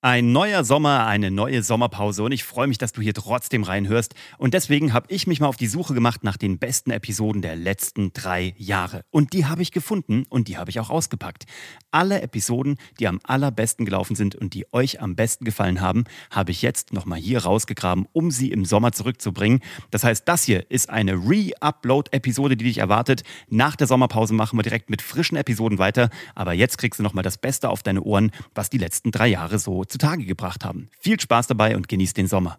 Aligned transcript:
Ein 0.00 0.30
neuer 0.30 0.62
Sommer, 0.62 1.08
eine 1.08 1.32
neue 1.32 1.64
Sommerpause 1.64 2.22
und 2.22 2.30
ich 2.30 2.44
freue 2.44 2.68
mich, 2.68 2.78
dass 2.78 2.92
du 2.92 3.02
hier 3.02 3.14
trotzdem 3.14 3.64
reinhörst. 3.64 4.14
Und 4.36 4.54
deswegen 4.54 4.92
habe 4.92 5.08
ich 5.12 5.26
mich 5.26 5.40
mal 5.40 5.48
auf 5.48 5.56
die 5.56 5.66
Suche 5.66 5.92
gemacht 5.92 6.22
nach 6.22 6.36
den 6.36 6.60
besten 6.60 6.92
Episoden 6.92 7.42
der 7.42 7.56
letzten 7.56 8.12
drei 8.12 8.54
Jahre. 8.58 9.02
Und 9.10 9.32
die 9.32 9.46
habe 9.46 9.60
ich 9.60 9.72
gefunden 9.72 10.22
und 10.28 10.46
die 10.46 10.56
habe 10.56 10.70
ich 10.70 10.78
auch 10.78 10.90
ausgepackt. 10.90 11.46
Alle 11.90 12.22
Episoden, 12.22 12.76
die 13.00 13.08
am 13.08 13.18
allerbesten 13.24 13.84
gelaufen 13.84 14.14
sind 14.14 14.36
und 14.36 14.54
die 14.54 14.72
euch 14.72 15.02
am 15.02 15.16
besten 15.16 15.44
gefallen 15.44 15.80
haben, 15.80 16.04
habe 16.30 16.52
ich 16.52 16.62
jetzt 16.62 16.92
nochmal 16.92 17.18
hier 17.18 17.42
rausgegraben, 17.42 18.06
um 18.12 18.30
sie 18.30 18.52
im 18.52 18.64
Sommer 18.64 18.92
zurückzubringen. 18.92 19.58
Das 19.90 20.04
heißt, 20.04 20.28
das 20.28 20.44
hier 20.44 20.70
ist 20.70 20.90
eine 20.90 21.14
Re-Upload-Episode, 21.14 22.56
die 22.56 22.66
dich 22.66 22.78
erwartet. 22.78 23.24
Nach 23.48 23.74
der 23.74 23.88
Sommerpause 23.88 24.32
machen 24.32 24.56
wir 24.60 24.62
direkt 24.62 24.90
mit 24.90 25.02
frischen 25.02 25.36
Episoden 25.36 25.78
weiter. 25.78 26.08
Aber 26.36 26.52
jetzt 26.52 26.78
kriegst 26.78 27.00
du 27.00 27.02
nochmal 27.02 27.24
das 27.24 27.38
Beste 27.38 27.68
auf 27.68 27.82
deine 27.82 28.02
Ohren, 28.02 28.30
was 28.54 28.70
die 28.70 28.78
letzten 28.78 29.10
drei 29.10 29.26
Jahre 29.26 29.58
so 29.58 29.87
zutage 29.88 30.24
gebracht 30.24 30.64
haben. 30.64 30.88
Viel 31.00 31.18
Spaß 31.18 31.46
dabei 31.46 31.76
und 31.76 31.88
genieß 31.88 32.14
den 32.14 32.26
Sommer. 32.26 32.58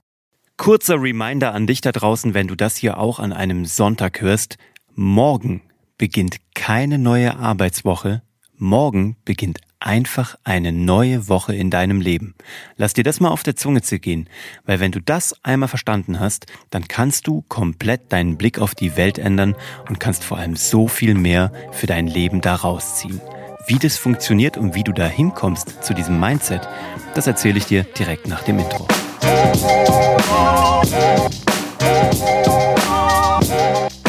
Kurzer 0.57 1.01
Reminder 1.01 1.53
an 1.53 1.67
dich 1.67 1.81
da 1.81 1.91
draußen, 1.91 2.33
wenn 2.33 2.47
du 2.47 2.55
das 2.55 2.75
hier 2.75 2.97
auch 2.97 3.19
an 3.19 3.31
einem 3.31 3.65
Sonntag 3.65 4.19
hörst. 4.21 4.57
Morgen 4.93 5.61
beginnt 5.97 6.37
keine 6.53 6.97
neue 6.97 7.37
Arbeitswoche. 7.37 8.21
Morgen 8.57 9.15
beginnt 9.23 9.61
einfach 9.79 10.35
eine 10.43 10.73
neue 10.73 11.29
Woche 11.29 11.55
in 11.55 11.69
deinem 11.69 12.01
Leben. 12.01 12.35
Lass 12.75 12.93
dir 12.93 13.03
das 13.03 13.19
mal 13.19 13.29
auf 13.29 13.43
der 13.43 13.55
Zunge 13.55 13.81
zergehen, 13.81 14.27
weil 14.65 14.79
wenn 14.79 14.91
du 14.91 14.99
das 14.99 15.33
einmal 15.43 15.69
verstanden 15.69 16.19
hast, 16.19 16.47
dann 16.69 16.87
kannst 16.87 17.27
du 17.27 17.43
komplett 17.47 18.11
deinen 18.11 18.37
Blick 18.37 18.59
auf 18.59 18.75
die 18.75 18.97
Welt 18.97 19.17
ändern 19.17 19.55
und 19.87 19.99
kannst 19.99 20.23
vor 20.23 20.37
allem 20.37 20.55
so 20.55 20.87
viel 20.87 21.13
mehr 21.13 21.53
für 21.71 21.87
dein 21.87 22.07
Leben 22.07 22.41
daraus 22.41 22.97
ziehen. 22.97 23.21
Wie 23.69 23.77
das 23.77 23.99
funktioniert 23.99 24.57
und 24.57 24.73
wie 24.73 24.83
du 24.83 24.91
da 24.91 25.05
hinkommst 25.05 25.83
zu 25.83 25.93
diesem 25.93 26.19
Mindset, 26.19 26.67
das 27.13 27.27
erzähle 27.27 27.59
ich 27.59 27.65
dir 27.65 27.83
direkt 27.83 28.27
nach 28.27 28.41
dem 28.41 28.57
Intro. 28.57 28.87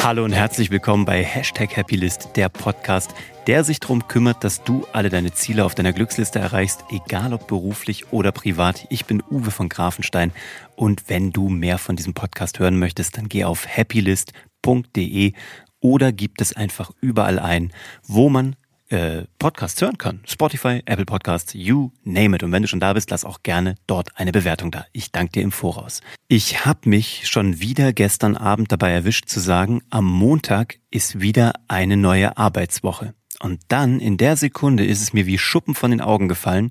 Hallo 0.02 0.24
und 0.24 0.32
herzlich 0.32 0.70
willkommen 0.70 1.04
bei 1.04 1.22
Hashtag 1.22 1.76
Happylist, 1.76 2.30
der 2.36 2.48
Podcast, 2.48 3.14
der 3.46 3.62
sich 3.62 3.80
darum 3.80 4.08
kümmert, 4.08 4.44
dass 4.44 4.64
du 4.64 4.86
alle 4.94 5.10
deine 5.10 5.34
Ziele 5.34 5.66
auf 5.66 5.74
deiner 5.74 5.92
Glücksliste 5.92 6.38
erreichst, 6.38 6.82
egal 6.90 7.34
ob 7.34 7.46
beruflich 7.46 8.14
oder 8.14 8.32
privat. 8.32 8.86
Ich 8.88 9.04
bin 9.04 9.22
Uwe 9.30 9.50
von 9.50 9.68
Grafenstein 9.68 10.32
und 10.74 11.10
wenn 11.10 11.32
du 11.32 11.50
mehr 11.50 11.76
von 11.76 11.96
diesem 11.96 12.14
Podcast 12.14 12.60
hören 12.60 12.78
möchtest, 12.78 13.18
dann 13.18 13.28
geh 13.28 13.44
auf 13.44 13.66
happylist.de 13.68 15.34
oder 15.80 16.12
gib 16.12 16.40
es 16.40 16.56
einfach 16.56 16.92
überall 17.02 17.38
ein, 17.38 17.74
wo 18.06 18.30
man 18.30 18.56
äh, 18.90 19.24
Podcasts 19.38 19.80
hören 19.80 19.98
kann. 19.98 20.20
Spotify, 20.26 20.82
Apple 20.84 21.06
Podcasts, 21.06 21.54
you 21.54 21.90
name 22.04 22.36
it. 22.36 22.42
Und 22.42 22.52
wenn 22.52 22.62
du 22.62 22.68
schon 22.68 22.80
da 22.80 22.92
bist, 22.92 23.10
lass 23.10 23.24
auch 23.24 23.42
gerne 23.42 23.76
dort 23.86 24.08
eine 24.16 24.32
Bewertung 24.32 24.70
da. 24.70 24.86
Ich 24.92 25.12
danke 25.12 25.32
dir 25.32 25.42
im 25.42 25.52
Voraus. 25.52 26.00
Ich 26.28 26.66
habe 26.66 26.88
mich 26.88 27.28
schon 27.28 27.60
wieder 27.60 27.92
gestern 27.92 28.36
Abend 28.36 28.72
dabei 28.72 28.90
erwischt 28.90 29.28
zu 29.28 29.40
sagen, 29.40 29.82
am 29.90 30.04
Montag 30.04 30.78
ist 30.90 31.20
wieder 31.20 31.54
eine 31.68 31.96
neue 31.96 32.36
Arbeitswoche. 32.36 33.14
Und 33.40 33.60
dann 33.68 34.00
in 34.00 34.18
der 34.18 34.36
Sekunde 34.36 34.84
ist 34.84 35.00
es 35.00 35.12
mir 35.12 35.26
wie 35.26 35.38
Schuppen 35.38 35.74
von 35.74 35.90
den 35.90 36.02
Augen 36.02 36.28
gefallen, 36.28 36.70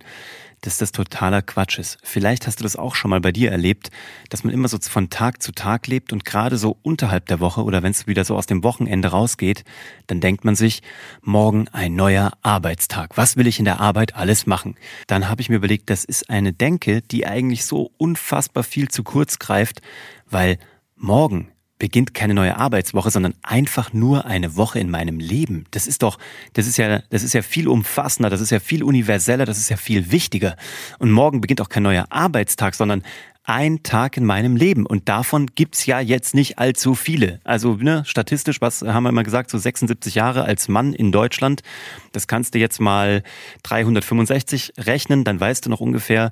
dass 0.61 0.77
das 0.77 0.91
totaler 0.91 1.41
Quatsch 1.41 1.79
ist. 1.79 1.97
Vielleicht 2.03 2.47
hast 2.47 2.59
du 2.59 2.63
das 2.63 2.75
auch 2.75 2.95
schon 2.95 3.09
mal 3.09 3.21
bei 3.21 3.31
dir 3.31 3.52
erlebt, 3.52 3.89
dass 4.29 4.43
man 4.43 4.53
immer 4.53 4.67
so 4.67 4.77
von 4.79 5.09
Tag 5.09 5.41
zu 5.41 5.52
Tag 5.52 5.88
lebt 5.88 6.13
und 6.13 6.25
gerade 6.25 6.57
so 6.57 6.77
unterhalb 6.81 7.27
der 7.27 7.39
Woche 7.39 7.63
oder 7.63 7.83
wenn 7.83 7.91
es 7.91 8.07
wieder 8.07 8.25
so 8.25 8.35
aus 8.35 8.45
dem 8.45 8.63
Wochenende 8.63 9.09
rausgeht, 9.09 9.63
dann 10.07 10.21
denkt 10.21 10.45
man 10.45 10.55
sich, 10.55 10.81
morgen 11.21 11.67
ein 11.69 11.95
neuer 11.95 12.31
Arbeitstag. 12.41 13.17
Was 13.17 13.37
will 13.37 13.47
ich 13.47 13.59
in 13.59 13.65
der 13.65 13.80
Arbeit 13.80 14.15
alles 14.15 14.45
machen? 14.45 14.75
Dann 15.07 15.30
habe 15.30 15.41
ich 15.41 15.49
mir 15.49 15.55
überlegt, 15.55 15.89
das 15.89 16.03
ist 16.05 16.30
eine 16.30 16.53
Denke, 16.53 17.02
die 17.02 17.25
eigentlich 17.25 17.65
so 17.65 17.91
unfassbar 17.97 18.63
viel 18.63 18.89
zu 18.89 19.03
kurz 19.03 19.39
greift, 19.39 19.81
weil 20.30 20.57
morgen 20.95 21.52
beginnt 21.80 22.13
keine 22.13 22.33
neue 22.33 22.58
Arbeitswoche, 22.58 23.09
sondern 23.09 23.33
einfach 23.41 23.94
nur 23.94 24.25
eine 24.25 24.55
Woche 24.55 24.80
in 24.80 24.92
meinem 24.92 25.20
Leben. 25.20 25.65
Das 25.71 25.87
ist 25.87 26.04
doch, 26.04 26.20
das 26.54 26.67
ist 26.67 26.77
ja, 26.77 27.02
das 27.09 27.23
ist 27.23 27.33
ja 27.33 27.42
viel 27.42 27.67
umfassender, 27.67 28.30
das 28.30 28.42
ist 28.42 28.52
ja 28.52 28.59
viel 28.59 28.83
universeller, 28.83 29.45
das 29.45 29.58
ist 29.58 29.70
ja 29.70 29.77
viel 29.77 30.11
wichtiger. 30.11 30.58
Und 30.99 31.11
morgen 31.11 31.42
beginnt 31.42 31.61
auch 31.61 31.70
kein 31.70 31.83
neuer 31.83 32.08
Arbeitstag, 32.09 32.76
sondern 32.76 33.02
ein 33.49 33.81
Tag 33.81 34.15
in 34.15 34.26
meinem 34.26 34.55
Leben. 34.55 34.86
Und 34.86 35.09
davon 35.09 35.48
gibt's 35.55 35.87
ja 35.87 35.99
jetzt 35.99 36.36
nicht 36.36 36.59
allzu 36.59 36.93
viele. 36.93 37.39
Also 37.43 37.73
ne, 37.73 38.04
statistisch, 38.05 38.61
was 38.61 38.83
haben 38.83 39.04
wir 39.04 39.09
immer 39.09 39.23
gesagt, 39.23 39.49
so 39.49 39.58
76 39.58 40.14
Jahre 40.14 40.43
als 40.43 40.67
Mann 40.67 40.93
in 40.93 41.11
Deutschland. 41.11 41.64
Das 42.11 42.27
kannst 42.27 42.54
du 42.54 42.59
jetzt 42.59 42.80
mal 42.80 43.23
365 43.64 44.73
rechnen, 44.77 45.23
dann 45.23 45.39
weißt 45.39 45.65
du 45.65 45.71
noch 45.71 45.80
ungefähr, 45.80 46.31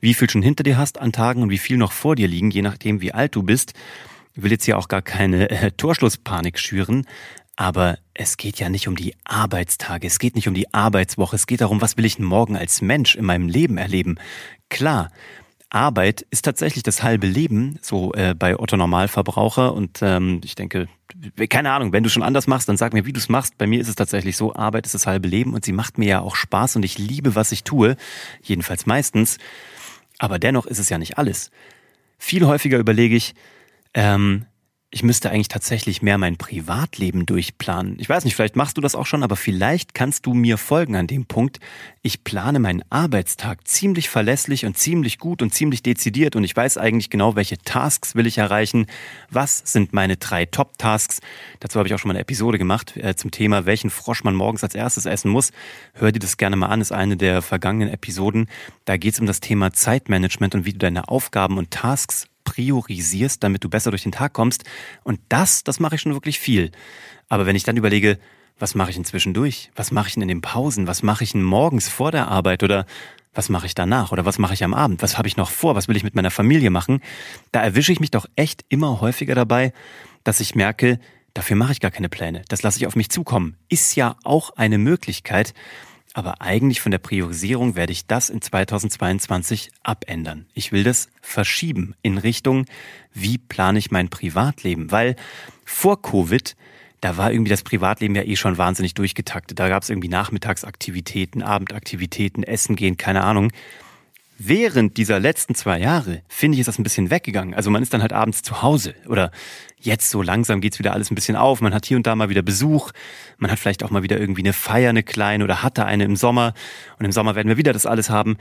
wie 0.00 0.14
viel 0.14 0.28
schon 0.28 0.42
hinter 0.42 0.64
dir 0.64 0.76
hast 0.76 0.98
an 0.98 1.12
Tagen 1.12 1.42
und 1.42 1.50
wie 1.50 1.58
viel 1.58 1.76
noch 1.76 1.92
vor 1.92 2.16
dir 2.16 2.26
liegen, 2.26 2.50
je 2.50 2.62
nachdem, 2.62 3.00
wie 3.00 3.12
alt 3.12 3.36
du 3.36 3.44
bist. 3.44 3.74
Ich 4.36 4.42
will 4.42 4.50
jetzt 4.50 4.66
hier 4.66 4.76
auch 4.76 4.88
gar 4.88 5.00
keine 5.00 5.48
äh, 5.48 5.70
Torschlusspanik 5.70 6.58
schüren, 6.58 7.06
aber 7.56 7.96
es 8.12 8.36
geht 8.36 8.58
ja 8.58 8.68
nicht 8.68 8.86
um 8.86 8.94
die 8.94 9.14
Arbeitstage, 9.24 10.06
es 10.06 10.18
geht 10.18 10.34
nicht 10.34 10.46
um 10.46 10.52
die 10.52 10.74
Arbeitswoche, 10.74 11.36
es 11.36 11.46
geht 11.46 11.62
darum, 11.62 11.80
was 11.80 11.96
will 11.96 12.04
ich 12.04 12.18
morgen 12.18 12.54
als 12.54 12.82
Mensch 12.82 13.14
in 13.14 13.24
meinem 13.24 13.48
Leben 13.48 13.78
erleben. 13.78 14.16
Klar, 14.68 15.10
Arbeit 15.70 16.26
ist 16.30 16.44
tatsächlich 16.44 16.82
das 16.82 17.02
halbe 17.02 17.26
Leben, 17.26 17.78
so 17.80 18.12
äh, 18.12 18.34
bei 18.34 18.58
Otto 18.58 18.76
Normalverbraucher. 18.76 19.72
Und 19.72 20.00
ähm, 20.02 20.42
ich 20.44 20.54
denke, 20.54 20.86
keine 21.48 21.72
Ahnung, 21.72 21.94
wenn 21.94 22.02
du 22.02 22.10
schon 22.10 22.22
anders 22.22 22.46
machst, 22.46 22.68
dann 22.68 22.76
sag 22.76 22.92
mir, 22.92 23.06
wie 23.06 23.14
du 23.14 23.18
es 23.18 23.30
machst. 23.30 23.56
Bei 23.56 23.66
mir 23.66 23.80
ist 23.80 23.88
es 23.88 23.94
tatsächlich 23.94 24.36
so, 24.36 24.54
Arbeit 24.54 24.84
ist 24.84 24.94
das 24.94 25.06
halbe 25.06 25.28
Leben 25.28 25.54
und 25.54 25.64
sie 25.64 25.72
macht 25.72 25.96
mir 25.96 26.08
ja 26.08 26.20
auch 26.20 26.36
Spaß 26.36 26.76
und 26.76 26.84
ich 26.84 26.98
liebe, 26.98 27.34
was 27.34 27.52
ich 27.52 27.64
tue, 27.64 27.96
jedenfalls 28.42 28.84
meistens. 28.84 29.38
Aber 30.18 30.38
dennoch 30.38 30.66
ist 30.66 30.78
es 30.78 30.90
ja 30.90 30.98
nicht 30.98 31.16
alles. 31.16 31.50
Viel 32.18 32.46
häufiger 32.46 32.78
überlege 32.78 33.16
ich, 33.16 33.34
ähm, 33.96 34.46
ich 34.90 35.02
müsste 35.02 35.30
eigentlich 35.30 35.48
tatsächlich 35.48 36.00
mehr 36.00 36.16
mein 36.16 36.36
Privatleben 36.36 37.26
durchplanen. 37.26 37.96
Ich 37.98 38.08
weiß 38.08 38.24
nicht, 38.24 38.36
vielleicht 38.36 38.54
machst 38.54 38.76
du 38.76 38.80
das 38.80 38.94
auch 38.94 39.04
schon, 39.04 39.24
aber 39.24 39.34
vielleicht 39.34 39.94
kannst 39.94 40.26
du 40.26 40.32
mir 40.32 40.58
folgen 40.58 40.94
an 40.94 41.08
dem 41.08 41.26
Punkt. 41.26 41.58
Ich 42.02 42.22
plane 42.22 42.60
meinen 42.60 42.84
Arbeitstag 42.88 43.66
ziemlich 43.66 44.08
verlässlich 44.08 44.64
und 44.64 44.78
ziemlich 44.78 45.18
gut 45.18 45.42
und 45.42 45.52
ziemlich 45.52 45.82
dezidiert 45.82 46.36
und 46.36 46.44
ich 46.44 46.54
weiß 46.54 46.78
eigentlich 46.78 47.10
genau, 47.10 47.34
welche 47.34 47.58
Tasks 47.58 48.14
will 48.14 48.26
ich 48.26 48.38
erreichen. 48.38 48.86
Was 49.28 49.58
sind 49.58 49.92
meine 49.92 50.18
drei 50.18 50.46
Top-Tasks? 50.46 51.20
Dazu 51.58 51.78
habe 51.78 51.88
ich 51.88 51.94
auch 51.94 51.98
schon 51.98 52.08
mal 52.08 52.14
eine 52.14 52.20
Episode 52.20 52.56
gemacht 52.56 52.96
äh, 52.96 53.16
zum 53.16 53.32
Thema, 53.32 53.66
welchen 53.66 53.90
Frosch 53.90 54.22
man 54.22 54.36
morgens 54.36 54.62
als 54.62 54.76
erstes 54.76 55.04
essen 55.04 55.30
muss. 55.30 55.50
Hör 55.94 56.12
dir 56.12 56.20
das 56.20 56.36
gerne 56.36 56.56
mal 56.56 56.68
an, 56.68 56.80
ist 56.80 56.92
eine 56.92 57.16
der 57.16 57.42
vergangenen 57.42 57.92
Episoden. 57.92 58.46
Da 58.84 58.96
geht 58.96 59.14
es 59.14 59.20
um 59.20 59.26
das 59.26 59.40
Thema 59.40 59.72
Zeitmanagement 59.72 60.54
und 60.54 60.64
wie 60.64 60.72
du 60.72 60.78
deine 60.78 61.08
Aufgaben 61.08 61.58
und 61.58 61.72
Tasks 61.72 62.28
priorisierst, 62.46 63.42
damit 63.42 63.62
du 63.62 63.68
besser 63.68 63.90
durch 63.90 64.04
den 64.04 64.12
Tag 64.12 64.32
kommst. 64.32 64.64
Und 65.04 65.20
das, 65.28 65.62
das 65.62 65.78
mache 65.80 65.96
ich 65.96 66.00
schon 66.00 66.14
wirklich 66.14 66.38
viel. 66.40 66.72
Aber 67.28 67.44
wenn 67.44 67.56
ich 67.56 67.64
dann 67.64 67.76
überlege, 67.76 68.18
was 68.58 68.74
mache 68.74 68.90
ich 68.90 68.96
inzwischen 68.96 69.34
durch? 69.34 69.70
Was 69.76 69.90
mache 69.90 70.08
ich 70.08 70.14
denn 70.14 70.22
in 70.22 70.28
den 70.28 70.40
Pausen? 70.40 70.86
Was 70.86 71.02
mache 71.02 71.24
ich 71.24 71.32
denn 71.32 71.42
morgens 71.42 71.90
vor 71.90 72.10
der 72.10 72.28
Arbeit? 72.28 72.62
Oder 72.62 72.86
was 73.34 73.50
mache 73.50 73.66
ich 73.66 73.74
danach? 73.74 74.12
Oder 74.12 74.24
was 74.24 74.38
mache 74.38 74.54
ich 74.54 74.64
am 74.64 74.72
Abend? 74.72 75.02
Was 75.02 75.18
habe 75.18 75.28
ich 75.28 75.36
noch 75.36 75.50
vor? 75.50 75.74
Was 75.74 75.88
will 75.88 75.96
ich 75.96 76.04
mit 76.04 76.14
meiner 76.14 76.30
Familie 76.30 76.70
machen? 76.70 77.02
Da 77.52 77.62
erwische 77.62 77.92
ich 77.92 78.00
mich 78.00 78.10
doch 78.10 78.26
echt 78.34 78.64
immer 78.70 79.02
häufiger 79.02 79.34
dabei, 79.34 79.74
dass 80.24 80.40
ich 80.40 80.54
merke, 80.54 80.98
dafür 81.34 81.56
mache 81.56 81.72
ich 81.72 81.80
gar 81.80 81.90
keine 81.90 82.08
Pläne. 82.08 82.42
Das 82.48 82.62
lasse 82.62 82.78
ich 82.78 82.86
auf 82.86 82.96
mich 82.96 83.10
zukommen. 83.10 83.56
Ist 83.68 83.94
ja 83.94 84.16
auch 84.24 84.56
eine 84.56 84.78
Möglichkeit. 84.78 85.52
Aber 86.16 86.40
eigentlich 86.40 86.80
von 86.80 86.92
der 86.92 86.98
Priorisierung 86.98 87.76
werde 87.76 87.92
ich 87.92 88.06
das 88.06 88.30
in 88.30 88.40
2022 88.40 89.70
abändern. 89.82 90.46
Ich 90.54 90.72
will 90.72 90.82
das 90.82 91.10
verschieben 91.20 91.94
in 92.00 92.16
Richtung, 92.16 92.64
wie 93.12 93.36
plane 93.36 93.78
ich 93.78 93.90
mein 93.90 94.08
Privatleben? 94.08 94.90
Weil 94.90 95.16
vor 95.66 96.00
Covid, 96.00 96.56
da 97.02 97.18
war 97.18 97.32
irgendwie 97.32 97.50
das 97.50 97.62
Privatleben 97.62 98.14
ja 98.14 98.22
eh 98.22 98.34
schon 98.34 98.56
wahnsinnig 98.56 98.94
durchgetaktet. 98.94 99.58
Da 99.58 99.68
gab 99.68 99.82
es 99.82 99.90
irgendwie 99.90 100.08
Nachmittagsaktivitäten, 100.08 101.42
Abendaktivitäten, 101.42 102.44
Essen 102.44 102.76
gehen, 102.76 102.96
keine 102.96 103.22
Ahnung. 103.22 103.52
Während 104.38 104.98
dieser 104.98 105.18
letzten 105.18 105.54
zwei 105.54 105.78
Jahre, 105.78 106.22
finde 106.28 106.56
ich, 106.56 106.60
ist 106.60 106.66
das 106.66 106.78
ein 106.78 106.82
bisschen 106.82 107.10
weggegangen. 107.10 107.54
Also 107.54 107.70
man 107.70 107.82
ist 107.82 107.94
dann 107.94 108.02
halt 108.02 108.12
abends 108.12 108.42
zu 108.42 108.60
Hause 108.60 108.94
oder 109.08 109.30
jetzt 109.80 110.10
so 110.10 110.20
langsam 110.20 110.60
geht's 110.60 110.78
wieder 110.78 110.92
alles 110.92 111.10
ein 111.10 111.14
bisschen 111.14 111.36
auf. 111.36 111.62
Man 111.62 111.72
hat 111.72 111.86
hier 111.86 111.96
und 111.96 112.06
da 112.06 112.14
mal 112.14 112.28
wieder 112.28 112.42
Besuch. 112.42 112.92
Man 113.38 113.50
hat 113.50 113.58
vielleicht 113.58 113.82
auch 113.82 113.90
mal 113.90 114.02
wieder 114.02 114.20
irgendwie 114.20 114.42
eine 114.42 114.52
Feier, 114.52 114.90
eine 114.90 115.02
kleine 115.02 115.42
oder 115.42 115.62
hatte 115.62 115.86
eine 115.86 116.04
im 116.04 116.16
Sommer. 116.16 116.52
Und 116.98 117.06
im 117.06 117.12
Sommer 117.12 117.34
werden 117.34 117.48
wir 117.48 117.56
wieder 117.56 117.72
das 117.72 117.86
alles 117.86 118.10
haben. 118.10 118.36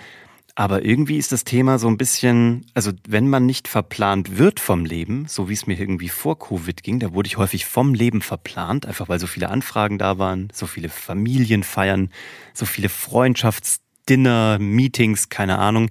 Aber 0.58 0.86
irgendwie 0.86 1.18
ist 1.18 1.34
das 1.34 1.44
Thema 1.44 1.80
so 1.80 1.90
ein 1.90 1.98
bisschen, 1.98 2.66
also 2.74 2.92
wenn 3.08 3.28
man 3.28 3.46
nicht 3.46 3.68
verplant 3.68 4.38
wird 4.38 4.62
vom 4.62 4.86
Leben, 4.86 5.26
so 5.28 5.50
wie 5.50 5.54
es 5.54 5.68
mir 5.68 5.78
irgendwie 5.78 6.08
vor 6.08 6.40
Covid 6.40 6.82
ging, 6.82 7.00
da 7.00 7.14
wurde 7.14 7.28
ich 7.28 7.36
häufig 7.36 7.66
vom 7.66 7.94
Leben 7.94 8.22
verplant, 8.22 8.86
einfach 8.86 9.10
weil 9.10 9.20
so 9.20 9.28
viele 9.28 9.50
Anfragen 9.50 9.98
da 9.98 10.18
waren, 10.18 10.48
so 10.54 10.66
viele 10.66 10.88
Familienfeiern, 10.88 12.10
so 12.54 12.66
viele 12.66 12.88
Freundschafts 12.88 13.82
Dinner, 14.10 14.58
Meetings, 14.60 15.30
keine 15.30 15.58
Ahnung. 15.58 15.90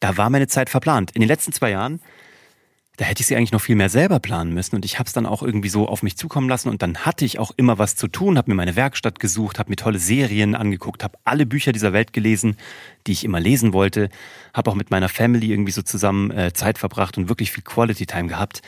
Da 0.00 0.16
war 0.16 0.30
meine 0.30 0.48
Zeit 0.48 0.70
verplant. 0.70 1.10
In 1.12 1.20
den 1.20 1.28
letzten 1.28 1.52
zwei 1.52 1.70
Jahren, 1.70 2.00
da 2.98 3.04
hätte 3.04 3.20
ich 3.20 3.28
sie 3.28 3.36
eigentlich 3.36 3.52
noch 3.52 3.60
viel 3.60 3.76
mehr 3.76 3.88
selber 3.88 4.18
planen 4.18 4.52
müssen. 4.52 4.74
Und 4.74 4.84
ich 4.84 4.98
habe 4.98 5.06
es 5.06 5.12
dann 5.12 5.24
auch 5.24 5.44
irgendwie 5.44 5.68
so 5.68 5.86
auf 5.86 6.02
mich 6.02 6.16
zukommen 6.16 6.48
lassen. 6.48 6.68
Und 6.68 6.82
dann 6.82 6.98
hatte 6.98 7.24
ich 7.24 7.38
auch 7.38 7.52
immer 7.56 7.78
was 7.78 7.94
zu 7.94 8.08
tun, 8.08 8.36
habe 8.36 8.50
mir 8.50 8.56
meine 8.56 8.74
Werkstatt 8.74 9.20
gesucht, 9.20 9.60
habe 9.60 9.70
mir 9.70 9.76
tolle 9.76 10.00
Serien 10.00 10.56
angeguckt, 10.56 11.04
habe 11.04 11.16
alle 11.22 11.46
Bücher 11.46 11.70
dieser 11.70 11.92
Welt 11.92 12.12
gelesen, 12.12 12.56
die 13.06 13.12
ich 13.12 13.24
immer 13.24 13.38
lesen 13.38 13.72
wollte, 13.72 14.08
habe 14.52 14.68
auch 14.68 14.74
mit 14.74 14.90
meiner 14.90 15.08
Family 15.08 15.52
irgendwie 15.52 15.70
so 15.70 15.82
zusammen 15.82 16.32
äh, 16.32 16.52
Zeit 16.52 16.76
verbracht 16.76 17.16
und 17.16 17.28
wirklich 17.28 17.52
viel 17.52 17.62
Quality 17.62 18.06
Time 18.06 18.26
gehabt. 18.26 18.62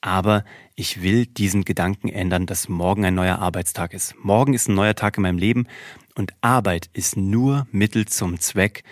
Aber 0.00 0.46
ich 0.76 1.02
will 1.02 1.26
diesen 1.26 1.66
Gedanken 1.66 2.08
ändern, 2.08 2.46
dass 2.46 2.70
morgen 2.70 3.04
ein 3.04 3.14
neuer 3.14 3.38
Arbeitstag 3.38 3.92
ist. 3.92 4.14
Morgen 4.22 4.54
ist 4.54 4.66
ein 4.66 4.74
neuer 4.74 4.94
Tag 4.94 5.18
in 5.18 5.22
meinem 5.24 5.38
Leben 5.38 5.66
und 6.14 6.32
Arbeit 6.40 6.88
ist 6.94 7.18
nur 7.18 7.66
Mittel 7.70 8.06
zum 8.06 8.40
Zweck, 8.40 8.82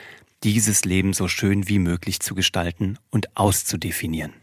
dieses 0.45 0.85
Leben 0.85 1.15
so 1.15 1.29
schön 1.29 1.67
wie 1.67 1.79
möglich 1.79 2.21
zu 2.21 2.35
gestalten 2.35 2.99
und 3.11 3.39
auszudefinieren. 3.39 4.42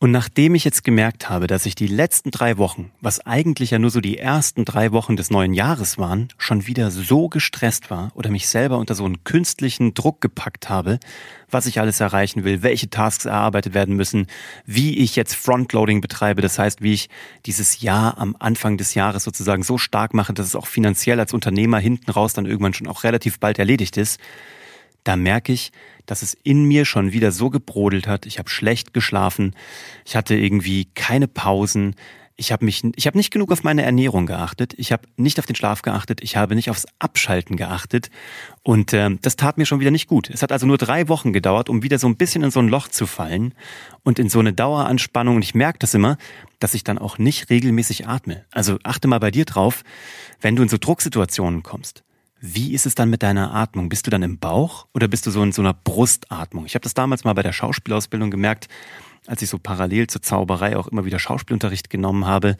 Und 0.00 0.12
nachdem 0.12 0.54
ich 0.54 0.64
jetzt 0.64 0.84
gemerkt 0.84 1.28
habe, 1.28 1.48
dass 1.48 1.66
ich 1.66 1.74
die 1.74 1.88
letzten 1.88 2.30
drei 2.30 2.56
Wochen, 2.56 2.92
was 3.00 3.26
eigentlich 3.26 3.72
ja 3.72 3.80
nur 3.80 3.90
so 3.90 4.00
die 4.00 4.16
ersten 4.16 4.64
drei 4.64 4.92
Wochen 4.92 5.16
des 5.16 5.32
neuen 5.32 5.54
Jahres 5.54 5.98
waren, 5.98 6.28
schon 6.38 6.68
wieder 6.68 6.92
so 6.92 7.28
gestresst 7.28 7.90
war 7.90 8.12
oder 8.14 8.30
mich 8.30 8.46
selber 8.46 8.78
unter 8.78 8.94
so 8.94 9.04
einen 9.04 9.24
künstlichen 9.24 9.94
Druck 9.94 10.20
gepackt 10.20 10.68
habe, 10.68 11.00
was 11.50 11.66
ich 11.66 11.80
alles 11.80 11.98
erreichen 11.98 12.44
will, 12.44 12.62
welche 12.62 12.88
Tasks 12.88 13.24
erarbeitet 13.24 13.74
werden 13.74 13.96
müssen, 13.96 14.28
wie 14.66 14.98
ich 14.98 15.16
jetzt 15.16 15.34
Frontloading 15.34 16.00
betreibe, 16.00 16.42
das 16.42 16.60
heißt, 16.60 16.80
wie 16.80 16.92
ich 16.92 17.08
dieses 17.44 17.80
Jahr 17.80 18.18
am 18.18 18.36
Anfang 18.38 18.76
des 18.76 18.94
Jahres 18.94 19.24
sozusagen 19.24 19.64
so 19.64 19.78
stark 19.78 20.14
mache, 20.14 20.32
dass 20.32 20.46
es 20.46 20.54
auch 20.54 20.68
finanziell 20.68 21.18
als 21.18 21.34
Unternehmer 21.34 21.80
hinten 21.80 22.12
raus 22.12 22.34
dann 22.34 22.46
irgendwann 22.46 22.74
schon 22.74 22.86
auch 22.86 23.02
relativ 23.02 23.40
bald 23.40 23.58
erledigt 23.58 23.96
ist, 23.96 24.20
da 25.08 25.16
merke 25.16 25.52
ich, 25.52 25.72
dass 26.04 26.22
es 26.22 26.34
in 26.42 26.64
mir 26.64 26.84
schon 26.84 27.12
wieder 27.12 27.32
so 27.32 27.48
gebrodelt 27.48 28.06
hat. 28.06 28.26
Ich 28.26 28.38
habe 28.38 28.50
schlecht 28.50 28.92
geschlafen, 28.92 29.54
ich 30.04 30.16
hatte 30.16 30.36
irgendwie 30.36 30.84
keine 30.94 31.28
Pausen, 31.28 31.94
ich 32.36 32.52
habe 32.52 32.64
mich, 32.64 32.84
ich 32.94 33.06
habe 33.06 33.16
nicht 33.16 33.32
genug 33.32 33.50
auf 33.50 33.64
meine 33.64 33.82
Ernährung 33.82 34.26
geachtet, 34.26 34.74
ich 34.76 34.92
habe 34.92 35.08
nicht 35.16 35.38
auf 35.38 35.46
den 35.46 35.56
Schlaf 35.56 35.82
geachtet, 35.82 36.20
ich 36.22 36.36
habe 36.36 36.54
nicht 36.54 36.70
aufs 36.70 36.86
Abschalten 36.98 37.56
geachtet 37.56 38.10
und 38.62 38.92
äh, 38.92 39.10
das 39.22 39.36
tat 39.36 39.56
mir 39.56 39.64
schon 39.64 39.80
wieder 39.80 39.90
nicht 39.90 40.08
gut. 40.08 40.28
Es 40.30 40.42
hat 40.42 40.52
also 40.52 40.66
nur 40.66 40.78
drei 40.78 41.08
Wochen 41.08 41.32
gedauert, 41.32 41.68
um 41.70 41.82
wieder 41.82 41.98
so 41.98 42.06
ein 42.06 42.16
bisschen 42.16 42.44
in 42.44 42.50
so 42.50 42.60
ein 42.60 42.68
Loch 42.68 42.88
zu 42.88 43.06
fallen 43.06 43.54
und 44.04 44.18
in 44.18 44.28
so 44.28 44.38
eine 44.38 44.52
Daueranspannung. 44.52 45.36
Und 45.36 45.42
ich 45.42 45.54
merke 45.54 45.78
das 45.78 45.94
immer, 45.94 46.18
dass 46.60 46.74
ich 46.74 46.84
dann 46.84 46.98
auch 46.98 47.18
nicht 47.18 47.50
regelmäßig 47.50 48.06
atme. 48.06 48.44
Also 48.52 48.78
achte 48.84 49.08
mal 49.08 49.20
bei 49.20 49.30
dir 49.30 49.46
drauf, 49.46 49.82
wenn 50.40 50.54
du 50.54 50.62
in 50.62 50.68
so 50.68 50.76
Drucksituationen 50.78 51.62
kommst. 51.62 52.04
Wie 52.40 52.72
ist 52.72 52.86
es 52.86 52.94
dann 52.94 53.10
mit 53.10 53.24
deiner 53.24 53.52
Atmung? 53.52 53.88
Bist 53.88 54.06
du 54.06 54.10
dann 54.10 54.22
im 54.22 54.38
Bauch 54.38 54.86
oder 54.94 55.08
bist 55.08 55.26
du 55.26 55.30
so 55.32 55.42
in 55.42 55.50
so 55.50 55.60
einer 55.60 55.74
Brustatmung? 55.74 56.66
Ich 56.66 56.74
habe 56.74 56.84
das 56.84 56.94
damals 56.94 57.24
mal 57.24 57.32
bei 57.32 57.42
der 57.42 57.52
Schauspielausbildung 57.52 58.30
gemerkt, 58.30 58.68
als 59.26 59.42
ich 59.42 59.48
so 59.48 59.58
parallel 59.58 60.06
zur 60.06 60.22
Zauberei 60.22 60.76
auch 60.76 60.86
immer 60.86 61.04
wieder 61.04 61.18
Schauspielunterricht 61.18 61.90
genommen 61.90 62.26
habe. 62.26 62.56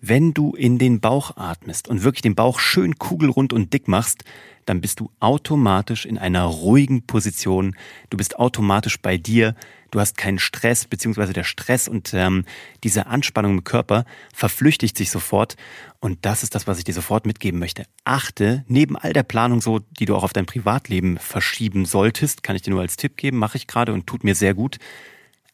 Wenn 0.00 0.32
du 0.32 0.54
in 0.54 0.78
den 0.78 1.00
Bauch 1.00 1.36
atmest 1.36 1.88
und 1.88 2.02
wirklich 2.02 2.22
den 2.22 2.34
Bauch 2.34 2.58
schön 2.58 2.98
kugelrund 2.98 3.52
und 3.52 3.72
dick 3.74 3.86
machst, 3.86 4.24
dann 4.64 4.80
bist 4.80 5.00
du 5.00 5.10
automatisch 5.20 6.06
in 6.06 6.16
einer 6.16 6.44
ruhigen 6.44 7.02
Position. 7.06 7.76
Du 8.08 8.16
bist 8.16 8.38
automatisch 8.38 8.98
bei 9.00 9.18
dir. 9.18 9.54
Du 9.90 10.00
hast 10.00 10.16
keinen 10.16 10.38
Stress, 10.38 10.86
beziehungsweise 10.86 11.32
der 11.32 11.44
Stress 11.44 11.88
und 11.88 12.14
ähm, 12.14 12.44
diese 12.84 13.08
Anspannung 13.08 13.58
im 13.58 13.64
Körper 13.64 14.04
verflüchtigt 14.32 14.96
sich 14.96 15.10
sofort. 15.10 15.56
Und 15.98 16.24
das 16.24 16.42
ist 16.44 16.54
das, 16.54 16.66
was 16.66 16.78
ich 16.78 16.84
dir 16.84 16.94
sofort 16.94 17.26
mitgeben 17.26 17.58
möchte. 17.58 17.84
Achte, 18.04 18.64
neben 18.68 18.96
all 18.96 19.12
der 19.12 19.24
Planung 19.24 19.60
so, 19.60 19.80
die 19.80 20.06
du 20.06 20.14
auch 20.14 20.22
auf 20.22 20.32
dein 20.32 20.46
Privatleben 20.46 21.18
verschieben 21.18 21.84
solltest, 21.84 22.42
kann 22.42 22.56
ich 22.56 22.62
dir 22.62 22.70
nur 22.70 22.80
als 22.80 22.96
Tipp 22.96 23.16
geben, 23.16 23.38
mache 23.38 23.58
ich 23.58 23.66
gerade 23.66 23.92
und 23.92 24.06
tut 24.06 24.24
mir 24.24 24.34
sehr 24.34 24.54
gut 24.54 24.78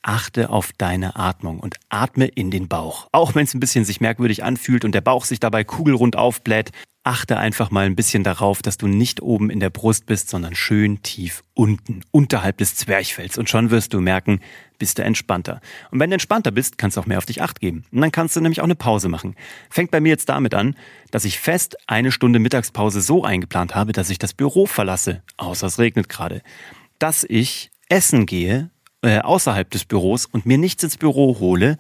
achte 0.06 0.50
auf 0.50 0.73
deine 0.73 1.17
Atmung 1.17 1.58
und 1.58 1.76
atme 1.88 2.26
in 2.26 2.50
den 2.50 2.69
Bauch. 2.69 3.08
Auch 3.12 3.35
wenn 3.35 3.44
es 3.44 3.55
ein 3.55 3.61
bisschen 3.61 3.85
sich 3.85 4.00
merkwürdig 4.00 4.44
anfühlt 4.44 4.85
und 4.85 4.93
der 4.93 5.00
Bauch 5.00 5.25
sich 5.25 5.41
dabei 5.41 5.64
kugelrund 5.64 6.17
aufbläht, 6.17 6.70
achte 7.03 7.38
einfach 7.38 7.70
mal 7.70 7.87
ein 7.87 7.97
bisschen 7.97 8.25
darauf, 8.25 8.62
dass 8.62 8.79
du 8.79 8.88
nicht 8.88 9.20
oben 9.20 9.50
in 9.50 9.61
der 9.61 9.70
Brust 9.70 10.06
bist, 10.06 10.29
sondern 10.29 10.55
schön 10.55 11.03
tief 11.03 11.44
unten, 11.55 12.03
unterhalb 12.11 12.58
des 12.58 12.75
Zwerchfells. 12.75 13.38
Und 13.38 13.49
schon 13.49 13.70
wirst 13.70 13.94
du 13.94 14.00
merken, 14.00 14.41
bist 14.79 14.99
du 14.99 15.05
entspannter. 15.05 15.61
Und 15.91 16.00
wenn 16.00 16.11
du 16.11 16.14
entspannter 16.14 16.50
bist, 16.50 16.79
kannst 16.79 16.97
du 16.97 17.00
auch 17.00 17.06
mehr 17.06 17.19
auf 17.19 17.26
dich 17.26 17.43
acht 17.43 17.61
geben. 17.61 17.85
Und 17.93 18.00
dann 18.00 18.12
kannst 18.12 18.37
du 18.37 18.41
nämlich 18.41 18.61
auch 18.61 18.64
eine 18.64 18.75
Pause 18.75 19.09
machen. 19.09 19.37
Fängt 19.70 19.91
bei 19.91 20.00
mir 20.00 20.11
jetzt 20.11 20.29
damit 20.29 20.55
an, 20.55 20.76
dass 21.11 21.25
ich 21.25 21.38
fest 21.38 21.76
eine 21.87 22.12
Stunde 22.12 22.38
Mittagspause 22.38 23.00
so 23.00 23.25
eingeplant 23.25 23.75
habe, 23.75 23.93
dass 23.93 24.11
ich 24.11 24.19
das 24.19 24.35
Büro 24.35 24.67
verlasse, 24.67 25.23
außer 25.37 25.69
es 25.69 25.79
regnet 25.79 26.09
gerade. 26.09 26.43
Dass 26.99 27.25
ich 27.25 27.70
essen 27.88 28.26
gehe, 28.26 28.70
äh, 29.06 29.20
außerhalb 29.20 29.70
des 29.70 29.85
Büros 29.85 30.26
und 30.26 30.47
mir 30.47 30.58
nichts 30.58 30.82
ins 30.82 30.97
Büro 30.97 31.38
hole 31.38 31.79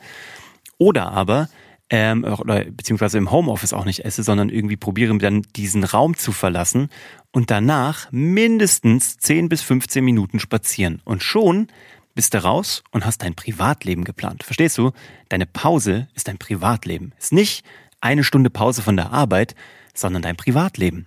oder 0.78 1.10
aber 1.10 1.48
ähm, 1.90 2.22
oder 2.24 2.64
beziehungsweise 2.64 3.18
im 3.18 3.32
Homeoffice 3.32 3.72
auch 3.72 3.84
nicht 3.84 4.04
esse, 4.04 4.22
sondern 4.22 4.48
irgendwie 4.48 4.76
probiere 4.76 5.18
dann 5.18 5.42
diesen 5.56 5.82
Raum 5.82 6.16
zu 6.16 6.30
verlassen 6.30 6.88
und 7.32 7.50
danach 7.50 8.10
mindestens 8.12 9.18
10 9.18 9.48
bis 9.48 9.62
15 9.62 10.04
Minuten 10.04 10.38
spazieren. 10.38 11.02
Und 11.04 11.22
schon 11.22 11.66
bist 12.14 12.32
du 12.32 12.42
raus 12.42 12.84
und 12.92 13.04
hast 13.04 13.22
dein 13.22 13.34
Privatleben 13.34 14.04
geplant. 14.04 14.44
Verstehst 14.44 14.78
du? 14.78 14.92
Deine 15.28 15.46
Pause 15.46 16.06
ist 16.14 16.28
dein 16.28 16.38
Privatleben. 16.38 17.12
Ist 17.18 17.32
nicht 17.32 17.64
eine 18.00 18.22
Stunde 18.22 18.50
Pause 18.50 18.82
von 18.82 18.96
der 18.96 19.12
Arbeit, 19.12 19.56
sondern 19.94 20.22
dein 20.22 20.36
Privatleben. 20.36 21.06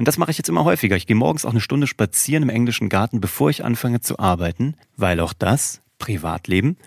Und 0.00 0.08
das 0.08 0.16
mache 0.16 0.30
ich 0.30 0.38
jetzt 0.38 0.48
immer 0.48 0.64
häufiger. 0.64 0.96
Ich 0.96 1.06
gehe 1.06 1.14
morgens 1.14 1.44
auch 1.44 1.50
eine 1.50 1.60
Stunde 1.60 1.86
spazieren 1.86 2.44
im 2.44 2.48
englischen 2.48 2.88
Garten, 2.88 3.20
bevor 3.20 3.50
ich 3.50 3.66
anfange 3.66 4.00
zu 4.00 4.18
arbeiten, 4.18 4.74
weil 4.96 5.20
auch 5.20 5.34
das 5.34 5.82
Privatleben. 5.98 6.78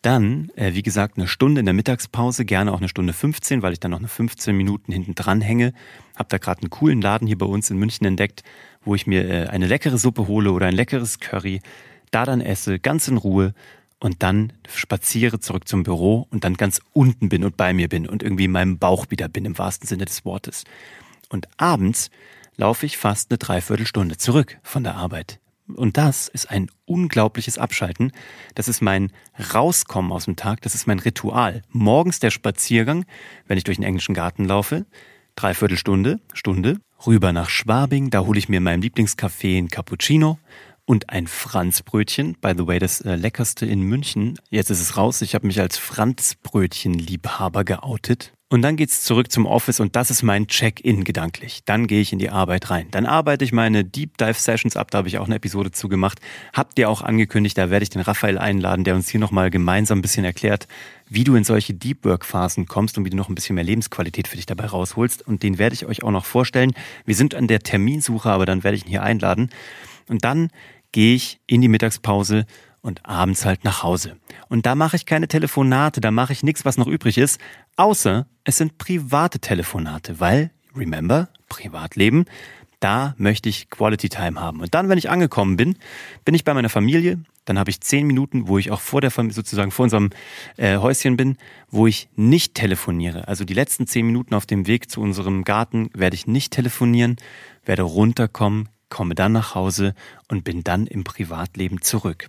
Dann, 0.00 0.48
äh, 0.54 0.72
wie 0.72 0.82
gesagt, 0.82 1.18
eine 1.18 1.26
Stunde 1.26 1.58
in 1.58 1.66
der 1.66 1.74
Mittagspause, 1.74 2.44
gerne 2.44 2.72
auch 2.72 2.78
eine 2.78 2.88
Stunde 2.88 3.14
15, 3.14 3.62
weil 3.62 3.72
ich 3.72 3.80
dann 3.80 3.90
noch 3.90 3.98
eine 3.98 4.06
15 4.06 4.56
Minuten 4.56 4.92
hinten 4.92 5.16
dran 5.16 5.40
hänge. 5.40 5.72
Hab 6.14 6.28
da 6.28 6.38
gerade 6.38 6.60
einen 6.60 6.70
coolen 6.70 7.02
Laden 7.02 7.26
hier 7.26 7.36
bei 7.36 7.46
uns 7.46 7.68
in 7.68 7.78
München 7.78 8.06
entdeckt, 8.06 8.44
wo 8.84 8.94
ich 8.94 9.08
mir 9.08 9.28
äh, 9.28 9.48
eine 9.48 9.66
leckere 9.66 9.98
Suppe 9.98 10.28
hole 10.28 10.52
oder 10.52 10.66
ein 10.66 10.76
leckeres 10.76 11.18
Curry, 11.18 11.62
da 12.12 12.24
dann 12.24 12.40
esse, 12.40 12.78
ganz 12.78 13.08
in 13.08 13.16
Ruhe 13.16 13.54
und 13.98 14.22
dann 14.22 14.52
spaziere 14.68 15.40
zurück 15.40 15.66
zum 15.66 15.82
Büro 15.82 16.28
und 16.30 16.44
dann 16.44 16.54
ganz 16.54 16.80
unten 16.92 17.28
bin 17.28 17.42
und 17.42 17.56
bei 17.56 17.74
mir 17.74 17.88
bin 17.88 18.06
und 18.06 18.22
irgendwie 18.22 18.44
in 18.44 18.52
meinem 18.52 18.78
Bauch 18.78 19.06
wieder 19.08 19.28
bin, 19.28 19.46
im 19.46 19.58
wahrsten 19.58 19.88
Sinne 19.88 20.04
des 20.04 20.24
Wortes. 20.24 20.62
Und 21.28 21.48
abends 21.56 22.08
laufe 22.56 22.86
ich 22.86 22.96
fast 22.96 23.30
eine 23.30 23.38
Dreiviertelstunde 23.38 24.16
zurück 24.16 24.58
von 24.62 24.84
der 24.84 24.96
Arbeit. 24.96 25.40
Und 25.74 25.96
das 25.96 26.28
ist 26.28 26.50
ein 26.50 26.70
unglaubliches 26.84 27.58
Abschalten. 27.58 28.12
Das 28.54 28.68
ist 28.68 28.82
mein 28.82 29.12
Rauskommen 29.54 30.12
aus 30.12 30.24
dem 30.24 30.36
Tag. 30.36 30.60
Das 30.62 30.74
ist 30.74 30.86
mein 30.86 30.98
Ritual. 30.98 31.62
Morgens 31.70 32.18
der 32.18 32.30
Spaziergang, 32.30 33.04
wenn 33.46 33.58
ich 33.58 33.64
durch 33.64 33.78
den 33.78 33.84
englischen 33.84 34.14
Garten 34.14 34.44
laufe. 34.44 34.86
Dreiviertelstunde, 35.36 36.20
Stunde. 36.34 36.78
Rüber 37.06 37.32
nach 37.32 37.48
Schwabing. 37.48 38.10
Da 38.10 38.20
hole 38.20 38.38
ich 38.38 38.48
mir 38.48 38.58
in 38.58 38.64
meinem 38.64 38.82
Lieblingscafé 38.82 39.58
ein 39.58 39.68
Cappuccino 39.68 40.38
und 40.84 41.10
ein 41.10 41.26
Franzbrötchen. 41.26 42.36
By 42.40 42.52
the 42.56 42.66
way, 42.66 42.78
das 42.78 43.00
äh, 43.00 43.14
leckerste 43.14 43.66
in 43.66 43.82
München. 43.82 44.38
Jetzt 44.50 44.70
ist 44.70 44.80
es 44.80 44.96
raus. 44.96 45.22
Ich 45.22 45.34
habe 45.34 45.46
mich 45.46 45.60
als 45.60 45.78
Franzbrötchen-Liebhaber 45.78 47.64
geoutet. 47.64 48.32
Und 48.52 48.60
dann 48.60 48.76
geht's 48.76 49.00
zurück 49.00 49.32
zum 49.32 49.46
Office 49.46 49.80
und 49.80 49.96
das 49.96 50.10
ist 50.10 50.22
mein 50.22 50.46
Check-in 50.46 51.04
gedanklich. 51.04 51.62
Dann 51.64 51.86
gehe 51.86 52.02
ich 52.02 52.12
in 52.12 52.18
die 52.18 52.28
Arbeit 52.28 52.68
rein. 52.68 52.86
Dann 52.90 53.06
arbeite 53.06 53.46
ich 53.46 53.52
meine 53.52 53.82
Deep 53.82 54.18
Dive 54.18 54.34
Sessions 54.34 54.76
ab, 54.76 54.90
da 54.90 54.98
habe 54.98 55.08
ich 55.08 55.16
auch 55.16 55.24
eine 55.24 55.36
Episode 55.36 55.70
zugemacht. 55.70 56.20
Habt 56.52 56.78
ihr 56.78 56.90
auch 56.90 57.00
angekündigt, 57.00 57.56
da 57.56 57.70
werde 57.70 57.84
ich 57.84 57.88
den 57.88 58.02
Raphael 58.02 58.36
einladen, 58.36 58.84
der 58.84 58.94
uns 58.94 59.08
hier 59.08 59.20
nochmal 59.20 59.48
gemeinsam 59.48 60.00
ein 60.00 60.02
bisschen 60.02 60.26
erklärt, 60.26 60.68
wie 61.08 61.24
du 61.24 61.34
in 61.34 61.44
solche 61.44 61.72
Deep 61.72 62.04
Work 62.04 62.26
Phasen 62.26 62.66
kommst 62.66 62.98
und 62.98 63.06
wie 63.06 63.10
du 63.10 63.16
noch 63.16 63.30
ein 63.30 63.34
bisschen 63.34 63.54
mehr 63.54 63.64
Lebensqualität 63.64 64.28
für 64.28 64.36
dich 64.36 64.44
dabei 64.44 64.66
rausholst. 64.66 65.26
Und 65.26 65.42
den 65.42 65.56
werde 65.56 65.72
ich 65.72 65.86
euch 65.86 66.02
auch 66.02 66.10
noch 66.10 66.26
vorstellen. 66.26 66.74
Wir 67.06 67.14
sind 67.14 67.34
an 67.34 67.46
der 67.46 67.60
Terminsuche, 67.60 68.28
aber 68.28 68.44
dann 68.44 68.64
werde 68.64 68.76
ich 68.76 68.84
ihn 68.84 68.90
hier 68.90 69.02
einladen. 69.02 69.48
Und 70.08 70.26
dann 70.26 70.50
gehe 70.92 71.14
ich 71.14 71.40
in 71.46 71.62
die 71.62 71.68
Mittagspause 71.68 72.44
und 72.82 73.06
abends 73.06 73.46
halt 73.46 73.64
nach 73.64 73.82
Hause. 73.82 74.16
Und 74.48 74.66
da 74.66 74.74
mache 74.74 74.96
ich 74.96 75.06
keine 75.06 75.28
Telefonate, 75.28 76.00
da 76.00 76.10
mache 76.10 76.32
ich 76.32 76.42
nichts, 76.42 76.64
was 76.64 76.76
noch 76.76 76.88
übrig 76.88 77.16
ist, 77.16 77.40
außer 77.76 78.26
es 78.44 78.58
sind 78.58 78.76
private 78.76 79.38
Telefonate, 79.38 80.20
weil, 80.20 80.50
remember, 80.76 81.28
Privatleben, 81.48 82.26
da 82.80 83.14
möchte 83.16 83.48
ich 83.48 83.70
Quality 83.70 84.08
Time 84.08 84.40
haben. 84.40 84.60
Und 84.60 84.74
dann, 84.74 84.88
wenn 84.88 84.98
ich 84.98 85.08
angekommen 85.08 85.56
bin, 85.56 85.76
bin 86.24 86.34
ich 86.34 86.44
bei 86.44 86.52
meiner 86.52 86.68
Familie, 86.68 87.22
dann 87.44 87.58
habe 87.58 87.70
ich 87.70 87.80
zehn 87.80 88.06
Minuten, 88.06 88.48
wo 88.48 88.58
ich 88.58 88.70
auch 88.72 88.80
vor 88.80 89.00
der 89.00 89.12
Familie, 89.12 89.34
sozusagen 89.34 89.70
vor 89.70 89.84
unserem 89.84 90.10
äh, 90.56 90.78
Häuschen 90.78 91.16
bin, 91.16 91.36
wo 91.70 91.86
ich 91.86 92.08
nicht 92.16 92.54
telefoniere. 92.54 93.28
Also 93.28 93.44
die 93.44 93.54
letzten 93.54 93.86
zehn 93.86 94.06
Minuten 94.06 94.34
auf 94.34 94.46
dem 94.46 94.66
Weg 94.66 94.90
zu 94.90 95.00
unserem 95.00 95.44
Garten 95.44 95.90
werde 95.94 96.16
ich 96.16 96.26
nicht 96.26 96.52
telefonieren, 96.52 97.16
werde 97.64 97.82
runterkommen, 97.82 98.68
komme 98.88 99.14
dann 99.14 99.32
nach 99.32 99.54
Hause 99.54 99.94
und 100.28 100.44
bin 100.44 100.64
dann 100.64 100.86
im 100.86 101.04
Privatleben 101.04 101.82
zurück. 101.82 102.28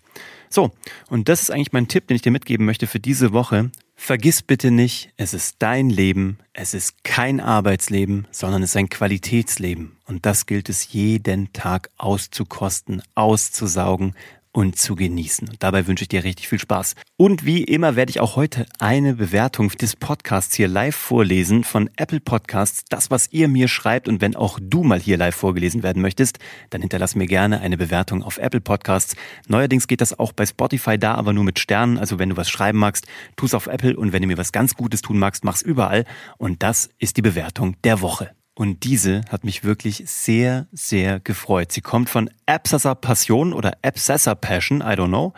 So, 0.53 0.71
und 1.09 1.29
das 1.29 1.41
ist 1.41 1.49
eigentlich 1.49 1.73
mein 1.73 1.87
Tipp, 1.87 2.05
den 2.05 2.15
ich 2.15 2.21
dir 2.21 2.31
mitgeben 2.31 2.67
möchte 2.67 2.85
für 2.85 2.99
diese 2.99 3.33
Woche. 3.33 3.71
Vergiss 3.95 4.43
bitte 4.43 4.69
nicht, 4.69 5.11
es 5.17 5.33
ist 5.33 5.55
dein 5.57 5.89
Leben, 5.89 6.37
es 6.53 6.75
ist 6.75 7.03
kein 7.03 7.39
Arbeitsleben, 7.39 8.27
sondern 8.29 8.61
es 8.61 8.69
ist 8.69 8.77
ein 8.77 8.89
Qualitätsleben. 8.89 9.97
Und 10.05 10.27
das 10.27 10.45
gilt 10.45 10.69
es 10.69 10.93
jeden 10.93 11.51
Tag 11.53 11.89
auszukosten, 11.97 13.01
auszusaugen 13.15 14.13
und 14.53 14.77
zu 14.77 14.95
genießen. 14.95 15.49
Und 15.49 15.61
dabei 15.61 15.87
wünsche 15.87 16.03
ich 16.03 16.07
dir 16.07 16.23
richtig 16.23 16.47
viel 16.47 16.59
Spaß. 16.59 16.95
Und 17.17 17.43
wie 17.43 17.63
immer 17.63 17.95
werde 17.95 18.11
ich 18.11 18.19
auch 18.19 18.35
heute 18.35 18.65
eine 18.79 19.15
Bewertung 19.15 19.69
des 19.69 19.95
Podcasts 19.95 20.55
hier 20.55 20.67
live 20.67 20.95
vorlesen 20.95 21.63
von 21.63 21.89
Apple 21.97 22.19
Podcasts. 22.19 22.85
Das, 22.87 23.11
was 23.11 23.31
ihr 23.31 23.47
mir 23.47 23.67
schreibt 23.67 24.07
und 24.07 24.21
wenn 24.21 24.35
auch 24.35 24.59
du 24.61 24.83
mal 24.83 24.99
hier 24.99 25.17
live 25.17 25.35
vorgelesen 25.35 25.83
werden 25.83 26.01
möchtest, 26.01 26.37
dann 26.69 26.81
hinterlass 26.81 27.15
mir 27.15 27.25
gerne 27.25 27.61
eine 27.61 27.77
Bewertung 27.77 28.23
auf 28.23 28.37
Apple 28.37 28.61
Podcasts. 28.61 29.15
Neuerdings 29.47 29.87
geht 29.87 30.01
das 30.01 30.17
auch 30.17 30.31
bei 30.31 30.45
Spotify 30.45 30.97
da, 30.97 31.15
aber 31.15 31.33
nur 31.33 31.43
mit 31.43 31.59
Sternen. 31.59 31.97
Also 31.97 32.19
wenn 32.19 32.29
du 32.29 32.37
was 32.37 32.49
schreiben 32.49 32.77
magst, 32.77 33.07
tu 33.35 33.47
es 33.47 33.55
auf 33.55 33.67
Apple 33.67 33.97
und 33.97 34.13
wenn 34.13 34.21
du 34.21 34.27
mir 34.27 34.37
was 34.37 34.51
ganz 34.51 34.75
Gutes 34.75 35.01
tun 35.01 35.17
magst, 35.17 35.43
mach's 35.43 35.63
überall. 35.63 36.05
Und 36.37 36.61
das 36.61 36.89
ist 36.99 37.17
die 37.17 37.23
Bewertung 37.23 37.75
der 37.83 38.01
Woche. 38.01 38.31
Und 38.55 38.83
diese 38.83 39.21
hat 39.29 39.43
mich 39.43 39.63
wirklich 39.63 40.03
sehr, 40.05 40.67
sehr 40.71 41.19
gefreut. 41.19 41.71
Sie 41.71 41.81
kommt 41.81 42.09
von 42.09 42.29
Absassa 42.45 42.93
Passion 42.93 43.51
oder 43.51 43.77
Absassa 43.81 44.35
Passion, 44.35 44.81
I 44.81 44.93
don't 44.93 45.07
know. 45.07 45.33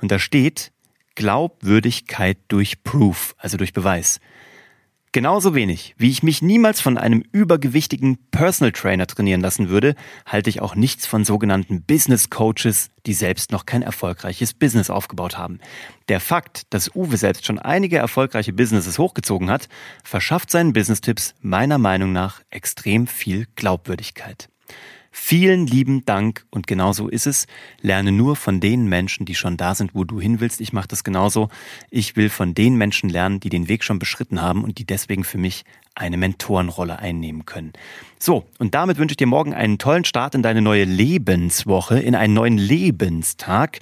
Und 0.00 0.10
da 0.10 0.18
steht 0.18 0.72
Glaubwürdigkeit 1.14 2.38
durch 2.48 2.82
Proof, 2.82 3.34
also 3.38 3.56
durch 3.58 3.72
Beweis. 3.72 4.18
Genauso 5.14 5.54
wenig, 5.54 5.94
wie 5.96 6.10
ich 6.10 6.24
mich 6.24 6.42
niemals 6.42 6.80
von 6.80 6.98
einem 6.98 7.22
übergewichtigen 7.30 8.18
Personal 8.32 8.72
Trainer 8.72 9.06
trainieren 9.06 9.42
lassen 9.42 9.68
würde, 9.68 9.94
halte 10.26 10.50
ich 10.50 10.60
auch 10.60 10.74
nichts 10.74 11.06
von 11.06 11.24
sogenannten 11.24 11.84
Business 11.84 12.30
Coaches, 12.30 12.90
die 13.06 13.12
selbst 13.12 13.52
noch 13.52 13.64
kein 13.64 13.82
erfolgreiches 13.82 14.54
Business 14.54 14.90
aufgebaut 14.90 15.38
haben. 15.38 15.60
Der 16.08 16.18
Fakt, 16.18 16.62
dass 16.70 16.96
Uwe 16.96 17.16
selbst 17.16 17.46
schon 17.46 17.60
einige 17.60 17.96
erfolgreiche 17.96 18.52
Businesses 18.52 18.98
hochgezogen 18.98 19.50
hat, 19.50 19.68
verschafft 20.02 20.50
seinen 20.50 20.72
Business-Tipps 20.72 21.36
meiner 21.40 21.78
Meinung 21.78 22.10
nach 22.10 22.40
extrem 22.50 23.06
viel 23.06 23.46
Glaubwürdigkeit. 23.54 24.48
Vielen 25.16 25.68
lieben 25.68 26.04
Dank 26.04 26.44
und 26.50 26.66
genauso 26.66 27.08
ist 27.08 27.28
es. 27.28 27.46
Lerne 27.80 28.10
nur 28.10 28.34
von 28.34 28.58
den 28.58 28.88
Menschen, 28.88 29.24
die 29.24 29.36
schon 29.36 29.56
da 29.56 29.76
sind, 29.76 29.94
wo 29.94 30.02
du 30.02 30.20
hin 30.20 30.40
willst. 30.40 30.60
Ich 30.60 30.72
mache 30.72 30.88
das 30.88 31.04
genauso. 31.04 31.50
Ich 31.88 32.16
will 32.16 32.28
von 32.28 32.52
den 32.52 32.74
Menschen 32.74 33.08
lernen, 33.08 33.38
die 33.38 33.48
den 33.48 33.68
Weg 33.68 33.84
schon 33.84 34.00
beschritten 34.00 34.42
haben 34.42 34.64
und 34.64 34.78
die 34.78 34.84
deswegen 34.84 35.22
für 35.22 35.38
mich 35.38 35.64
eine 35.94 36.16
Mentorenrolle 36.16 36.98
einnehmen 36.98 37.46
können. 37.46 37.72
So, 38.18 38.46
und 38.58 38.74
damit 38.74 38.98
wünsche 38.98 39.12
ich 39.12 39.16
dir 39.18 39.26
morgen 39.26 39.54
einen 39.54 39.78
tollen 39.78 40.04
Start 40.04 40.34
in 40.34 40.42
deine 40.42 40.60
neue 40.60 40.84
Lebenswoche, 40.84 42.00
in 42.00 42.14
einen 42.16 42.34
neuen 42.34 42.58
Lebenstag. 42.58 43.78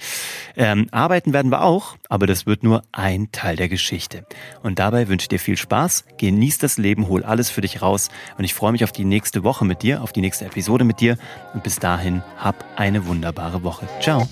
Ähm, 0.55 0.87
arbeiten 0.91 1.33
werden 1.33 1.51
wir 1.51 1.63
auch, 1.63 1.95
aber 2.09 2.27
das 2.27 2.45
wird 2.45 2.61
nur 2.61 2.83
ein 2.91 3.31
Teil 3.31 3.55
der 3.55 3.69
Geschichte. 3.69 4.27
Und 4.61 4.77
dabei 4.77 5.07
wünsche 5.07 5.23
ich 5.23 5.29
dir 5.29 5.39
viel 5.39 5.57
Spaß, 5.57 6.05
genieß 6.17 6.59
das 6.59 6.77
Leben, 6.77 7.07
hol 7.07 7.23
alles 7.23 7.49
für 7.49 7.61
dich 7.61 7.81
raus 7.81 8.09
und 8.37 8.43
ich 8.43 8.53
freue 8.53 8.73
mich 8.73 8.83
auf 8.83 8.91
die 8.91 9.05
nächste 9.05 9.43
Woche 9.43 9.65
mit 9.65 9.81
dir, 9.81 10.03
auf 10.03 10.11
die 10.11 10.21
nächste 10.21 10.45
Episode 10.45 10.83
mit 10.83 10.99
dir 10.99 11.17
und 11.53 11.63
bis 11.63 11.77
dahin 11.77 12.23
hab 12.37 12.55
eine 12.75 13.05
wunderbare 13.05 13.63
Woche. 13.63 13.87
Ciao. 14.01 14.27